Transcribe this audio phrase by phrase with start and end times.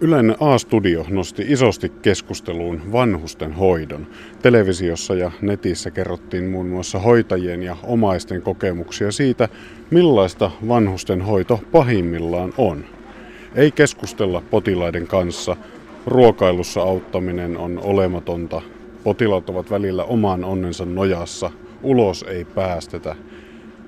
[0.00, 4.06] Yleinen A-studio nosti isosti keskusteluun vanhusten hoidon.
[4.42, 9.48] Televisiossa ja netissä kerrottiin muun muassa hoitajien ja omaisten kokemuksia siitä,
[9.90, 12.84] millaista vanhusten hoito pahimmillaan on.
[13.54, 15.56] Ei keskustella potilaiden kanssa,
[16.06, 18.62] ruokailussa auttaminen on olematonta,
[19.04, 21.50] potilaat ovat välillä oman onnensa nojassa,
[21.82, 23.16] ulos ei päästetä.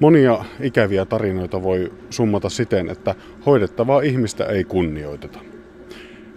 [0.00, 3.14] Monia ikäviä tarinoita voi summata siten, että
[3.46, 5.51] hoidettavaa ihmistä ei kunnioiteta.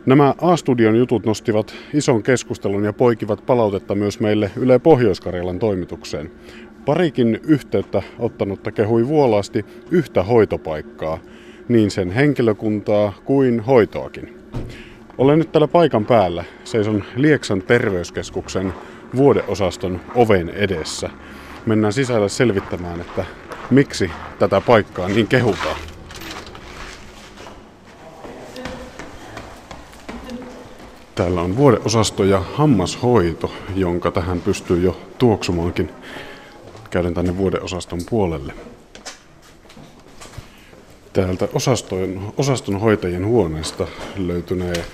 [0.06, 6.32] Nämä A-studion jutut nostivat ison keskustelun ja poikivat palautetta myös meille Yle Pohjois-Karjalan toimitukseen.
[6.86, 11.18] Parikin yhteyttä ottanutta kehui vuolaasti yhtä hoitopaikkaa,
[11.68, 14.38] niin sen henkilökuntaa kuin hoitoakin.
[15.18, 16.44] Olen nyt täällä paikan päällä.
[16.64, 18.74] Seison Lieksan terveyskeskuksen
[19.16, 21.10] vuodeosaston oven edessä.
[21.66, 23.26] Mennään sisälle selvittämään, että
[23.72, 25.95] miksi tätä paikkaa niin kehutaan.
[31.16, 35.90] Täällä on vuodeosasto ja hammashoito, jonka tähän pystyy jo tuoksumaankin.
[36.90, 38.54] Käydään tänne vuodeosaston puolelle.
[41.14, 44.86] Täältä osaston, osaston hoitajien huoneesta löytynee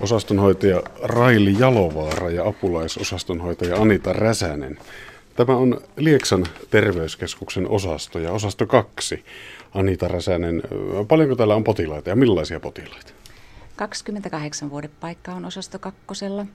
[0.00, 4.78] osastonhoitaja Raili Jalovaara ja apulaisosastonhoitaja Anita Räsänen.
[5.36, 9.24] Tämä on Lieksan terveyskeskuksen osasto ja osasto kaksi.
[9.74, 10.62] Anita Räsänen,
[11.08, 13.21] paljonko täällä on potilaita ja millaisia potilaita?
[13.76, 16.46] 28 vuodepaikkaa on osasto kakkosella,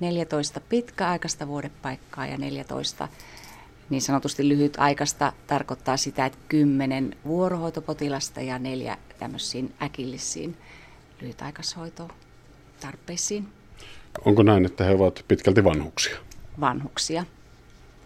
[0.00, 3.08] 14 pitkäaikaista vuodepaikkaa ja 14
[3.90, 10.56] niin sanotusti lyhytaikaista tarkoittaa sitä, että 10 vuorohoitopotilasta ja neljä tämmöisiin äkillisiin
[11.20, 13.48] lyhytaikaishoitotarpeisiin.
[14.24, 16.16] Onko näin, että he ovat pitkälti vanhuksia?
[16.60, 17.24] Vanhuksia.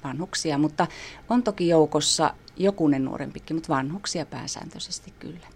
[0.05, 0.87] Vanhuksia, mutta
[1.29, 5.47] on toki joukossa jokunen nuorempikin, mutta vanhuksia pääsääntöisesti kyllä.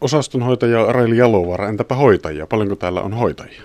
[0.00, 2.46] Osastonhoitaja Raili Jalovaara, entäpä hoitajia?
[2.46, 3.62] Paljonko täällä on hoitajia?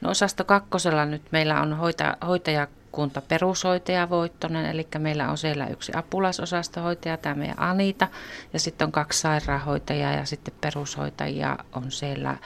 [0.00, 5.92] No osasto kakkosella nyt meillä on hoita, hoitajakunta perushoitaja Voittonen, eli meillä on siellä yksi
[5.94, 8.08] apulaisosastohoitaja, tämä meidän Anita,
[8.52, 12.36] ja sitten on kaksi sairaanhoitajaa ja sitten perushoitajia on siellä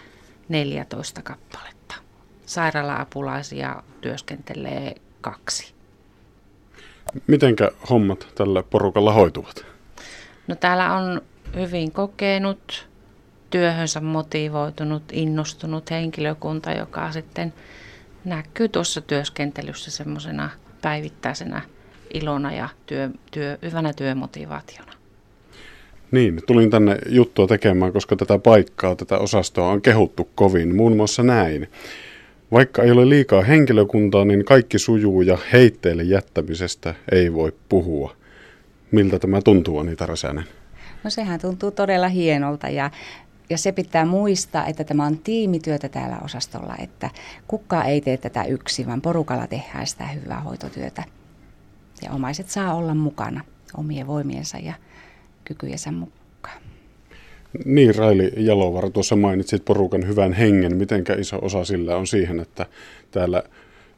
[0.49, 1.95] 14 kappaletta.
[2.47, 5.75] Sairaala-apulaisia työskentelee kaksi.
[7.27, 9.67] Mitenkä hommat tällä porukalla hoituvat?
[10.47, 11.21] No täällä on
[11.55, 12.89] hyvin kokenut,
[13.57, 17.53] työhönsä motivoitunut, innostunut henkilökunta, joka sitten
[18.25, 20.51] näkyy tuossa työskentelyssä semmoisena
[20.83, 21.63] päivittäisenä
[22.15, 24.93] ilona ja työ, työ, hyvänä työmotivaationa.
[26.11, 30.77] Niin, tulin tänne juttua tekemään, koska tätä paikkaa, tätä osastoa on kehuttu kovin.
[30.77, 31.71] Muun muassa näin.
[32.53, 38.17] Vaikka ei ole liikaa henkilökuntaa, niin kaikki sujuu ja heitteille jättämisestä ei voi puhua.
[38.91, 40.45] Miltä tämä tuntuu, Anita Räsänen?
[41.05, 42.91] No sehän tuntuu todella hienolta ja
[43.51, 47.11] ja se pitää muistaa, että tämä on tiimityötä täällä osastolla, että
[47.49, 51.05] kukaan ei tee tätä yksin, vaan porukalla tehdään sitä hyvää hoitotyötä.
[52.03, 53.45] Ja omaiset saa olla mukana
[53.77, 54.75] omien voimiensa ja
[55.45, 56.61] kykyjensä mukaan.
[57.65, 60.77] Niin, Raili Jalovara, tuossa mainitsit porukan hyvän hengen.
[60.77, 62.67] Mitenkä iso osa sillä on siihen, että
[63.11, 63.43] täällä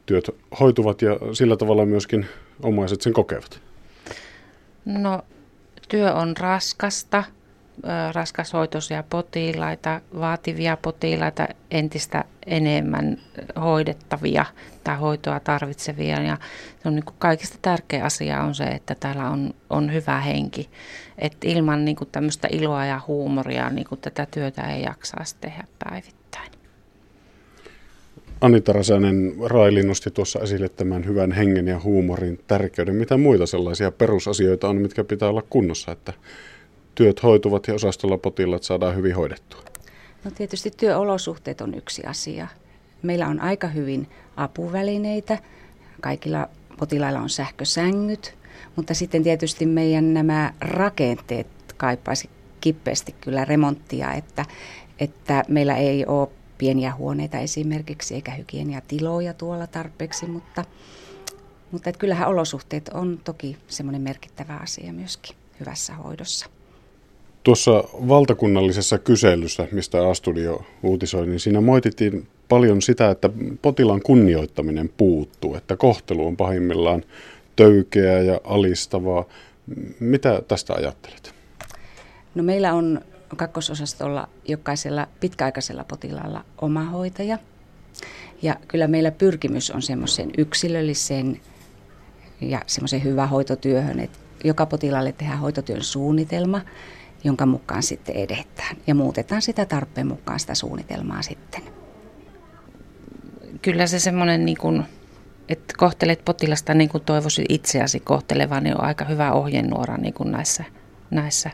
[0.05, 0.29] työt
[0.59, 2.25] hoituvat ja sillä tavalla myöskin
[2.63, 3.61] omaiset sen kokevat?
[4.85, 5.21] No,
[5.89, 7.23] työ on raskasta–
[8.13, 13.17] raskashoitoisia potilaita, vaativia potilaita, entistä enemmän
[13.61, 14.45] hoidettavia
[14.83, 16.21] tai hoitoa tarvitsevia.
[16.21, 16.37] Ja
[16.83, 20.69] se on niin kuin kaikista tärkeä asia on se, että täällä on, on hyvä henki.
[21.17, 25.63] Et ilman niin kuin tämmöistä iloa ja huumoria niin kuin tätä työtä ei jaksaisi tehdä
[25.83, 26.51] päivittäin.
[28.41, 32.95] Anita Räsänen, Raili nosti tuossa esille tämän hyvän hengen ja huumorin tärkeyden.
[32.95, 36.13] Mitä muita sellaisia perusasioita on, mitkä pitää olla kunnossa, että
[36.95, 39.61] työt hoituvat ja osastolla potilaat saadaan hyvin hoidettua?
[40.23, 42.47] No tietysti työolosuhteet on yksi asia.
[43.01, 45.37] Meillä on aika hyvin apuvälineitä.
[46.01, 48.37] Kaikilla potilailla on sähkösängyt,
[48.75, 52.29] mutta sitten tietysti meidän nämä rakenteet kaipaisi
[52.61, 54.45] kipeästi kyllä remonttia, että,
[54.99, 60.65] että meillä ei ole pieniä huoneita esimerkiksi eikä hygieniatiloja tuolla tarpeeksi, mutta,
[61.71, 66.58] mutta että kyllähän olosuhteet on toki semmoinen merkittävä asia myöskin hyvässä hoidossa.
[67.43, 73.29] Tuossa valtakunnallisessa kyselyssä, mistä A-studio uutisoi, niin siinä moitittiin paljon sitä, että
[73.61, 77.03] potilaan kunnioittaminen puuttuu, että kohtelu on pahimmillaan
[77.55, 79.25] töykeä ja alistavaa.
[79.99, 81.33] Mitä tästä ajattelet?
[82.35, 83.01] No meillä on
[83.35, 87.37] kakkososastolla jokaisella pitkäaikaisella potilaalla oma hoitaja.
[88.41, 91.41] Ja kyllä meillä pyrkimys on semmoisen yksilölliseen
[92.41, 96.61] ja semmoisen hyvään hoitotyöhön, että joka potilaalle tehdään hoitotyön suunnitelma
[97.23, 98.77] jonka mukaan sitten edetään.
[98.87, 101.61] Ja muutetaan sitä tarpeen mukaan sitä suunnitelmaa sitten.
[103.61, 104.83] Kyllä se semmoinen, niin kuin,
[105.49, 110.31] että kohtelet potilasta niin kuin toivoisit itseäsi kohtelevan, niin on aika hyvä ohjenuora niin kuin
[110.31, 110.63] näissä,
[111.11, 111.51] näissä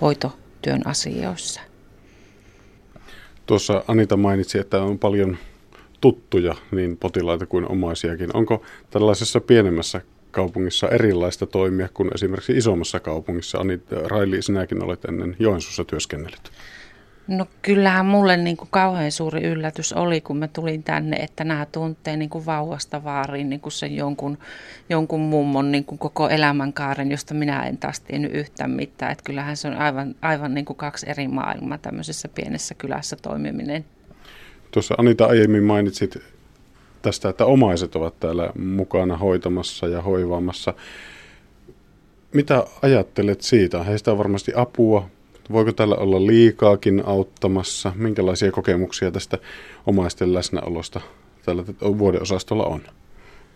[0.00, 1.60] hoitotyön asioissa.
[3.46, 5.36] Tuossa Anita mainitsi, että on paljon
[6.00, 8.36] tuttuja niin potilaita kuin omaisiakin.
[8.36, 10.00] Onko tällaisessa pienemmässä
[10.36, 13.58] kaupungissa erilaista toimia kuin esimerkiksi isommassa kaupungissa?
[13.58, 16.50] Ani Raili, sinäkin olet ennen Joensuussa työskennellyt.
[17.28, 21.66] No kyllähän mulle niin kuin kauhean suuri yllätys oli, kun mä tulin tänne, että nämä
[21.72, 24.38] tuntee niin kuin vauvasta vaariin niin kuin sen jonkun,
[24.90, 29.12] jonkun mummon niin kuin koko elämänkaaren, josta minä en taas tiennyt yhtään mitään.
[29.12, 33.84] Että kyllähän se on aivan, aivan niin kuin kaksi eri maailmaa tämmöisessä pienessä kylässä toimiminen.
[34.70, 36.35] Tuossa Anita aiemmin mainitsit
[37.06, 40.74] tästä, että omaiset ovat täällä mukana hoitamassa ja hoivaamassa.
[42.32, 43.82] Mitä ajattelet siitä?
[43.82, 45.08] Heistä on varmasti apua.
[45.52, 47.92] Voiko tällä olla liikaakin auttamassa?
[47.94, 49.38] Minkälaisia kokemuksia tästä
[49.86, 51.00] omaisten läsnäolosta
[51.44, 51.64] tällä
[51.98, 52.82] vuodeosastolla on?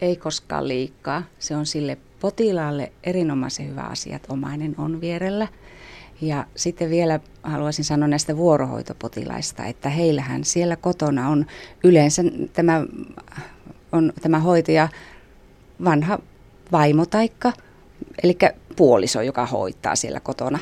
[0.01, 1.23] Ei koskaan liikaa.
[1.39, 5.49] Se on sille potilaalle erinomaisen hyvä asia, että omainen on vierellä.
[6.23, 11.47] Ja sitten vielä haluaisin sanoa näistä vuorohoitopotilaista, että heillähän siellä kotona on
[11.85, 12.23] yleensä
[12.53, 12.85] tämä,
[13.93, 14.89] on tämä hoitaja
[15.85, 16.19] vanha
[16.73, 17.53] vaimotaikka,
[18.23, 18.39] eli
[18.77, 20.59] puoliso, joka hoitaa siellä kotona.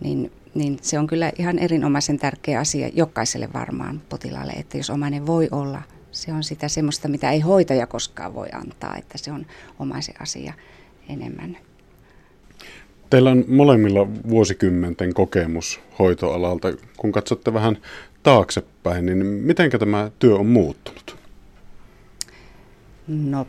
[0.00, 5.26] Niin, niin se on kyllä ihan erinomaisen tärkeä asia jokaiselle varmaan potilaalle, että jos omainen
[5.26, 5.82] voi olla,
[6.12, 9.46] se on sitä semmoista, mitä ei hoitaja koskaan voi antaa, että se on
[9.78, 10.52] omaisen asia
[11.08, 11.56] enemmän.
[13.10, 16.72] Teillä on molemmilla vuosikymmenten kokemus hoitoalalta.
[16.96, 17.78] Kun katsotte vähän
[18.22, 21.16] taaksepäin, niin miten tämä työ on muuttunut?
[23.08, 23.46] No,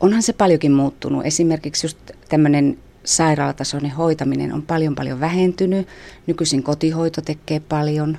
[0.00, 1.26] onhan se paljonkin muuttunut.
[1.26, 1.98] Esimerkiksi just
[2.28, 5.88] tämmöinen sairaalatasoinen hoitaminen on paljon paljon vähentynyt.
[6.26, 8.18] Nykyisin kotihoito tekee paljon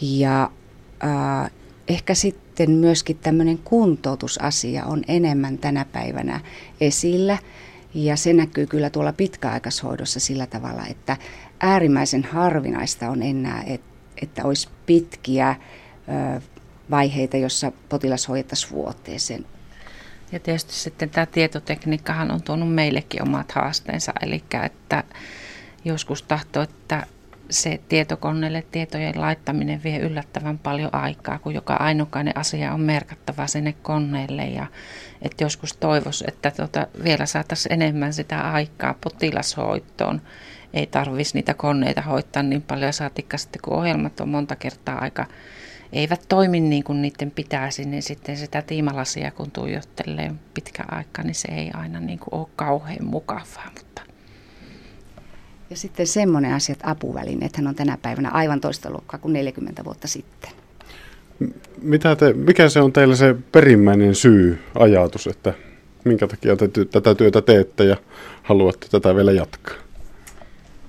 [0.00, 0.50] ja
[1.04, 1.50] äh,
[1.88, 6.40] ehkä sitten myöskin tämmöinen kuntoutusasia on enemmän tänä päivänä
[6.80, 7.38] esillä–
[7.96, 11.16] ja se näkyy kyllä tuolla pitkäaikaishoidossa sillä tavalla, että
[11.60, 13.64] äärimmäisen harvinaista on enää,
[14.22, 15.56] että olisi pitkiä
[16.90, 19.46] vaiheita, jossa potilas hoidettaisiin vuoteeseen.
[20.32, 25.04] Ja tietysti sitten tämä tietotekniikkahan on tuonut meillekin omat haasteensa, eli että
[25.84, 27.06] joskus tahtoo, että
[27.50, 33.74] se tietokoneelle tietojen laittaminen vie yllättävän paljon aikaa, kun joka ainokainen asia on merkattava sinne
[33.82, 34.44] koneelle.
[34.44, 34.66] Ja
[35.22, 40.22] että joskus toivoisi, että tuota, vielä saataisiin enemmän sitä aikaa potilashoitoon.
[40.74, 45.26] Ei tarvitsisi niitä koneita hoitaa niin paljon, saatikka sitten kun ohjelmat on monta kertaa aika
[45.92, 51.34] eivät toimi niin kuin niiden pitäisi, niin sitten sitä tiimalasia kun tuijottelee pitkä aika, niin
[51.34, 53.70] se ei aina niin kuin ole kauhean mukavaa.
[53.74, 54.02] Mutta
[55.70, 60.08] ja sitten semmoinen asia, että apuvälineethän on tänä päivänä aivan toista luokkaa kuin 40 vuotta
[60.08, 60.50] sitten.
[61.82, 65.54] Mitä te, mikä se on teillä se perimmäinen syy, ajatus, että
[66.04, 67.96] minkä takia te tätä työtä teette ja
[68.42, 69.74] haluatte tätä vielä jatkaa?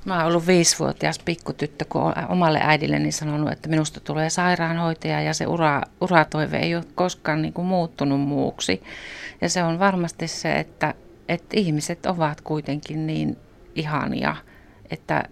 [0.06, 5.48] Mä oon ollut viisivuotias pikkutyttö, kun omalle äidilleni sanonut, että minusta tulee sairaanhoitaja ja se
[5.48, 8.84] ura, uratoive ei ole koskaan niin kuin muuttunut muuksi.
[9.42, 10.94] Ja se on varmasti se, että,
[11.28, 13.38] että ihmiset ovat kuitenkin niin
[13.76, 14.36] ihania–
[14.92, 15.24] että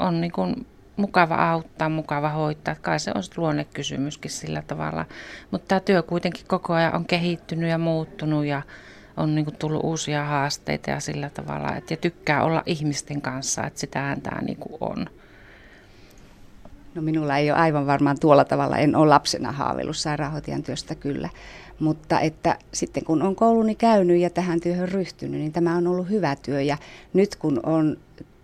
[0.00, 0.66] on niin kuin
[0.96, 2.74] mukava auttaa, mukava hoitaa.
[2.74, 5.04] Kai se on luonnekysymyskin sillä tavalla.
[5.50, 8.62] Mutta tämä työ kuitenkin koko ajan on kehittynyt ja muuttunut ja
[9.16, 11.76] on niin kuin tullut uusia haasteita ja sillä tavalla.
[11.76, 15.06] Et, ja tykkää olla ihmisten kanssa, että sitähän tämä niin kuin on.
[16.94, 21.28] No minulla ei ole aivan varmaan tuolla tavalla, en ole lapsena haaveillut sairaanhoitajan työstä kyllä.
[21.80, 26.10] Mutta että sitten kun on kouluni käynyt ja tähän työhön ryhtynyt, niin tämä on ollut
[26.10, 26.62] hyvä työ.
[26.62, 26.76] Ja
[27.12, 27.96] nyt kun on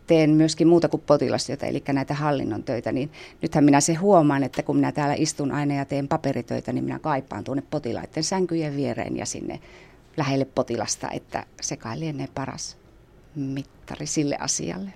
[0.08, 3.10] teen myöskin muuta kuin potilastyötä, eli näitä hallinnon töitä, niin
[3.42, 6.98] nythän minä se huomaan, että kun minä täällä istun aina ja teen paperitöitä, niin minä
[6.98, 9.60] kaipaan tuonne potilaiden sänkyjen viereen ja sinne
[10.16, 12.76] lähelle potilasta, että se kai lienee paras
[13.34, 14.90] mittari sille asialle.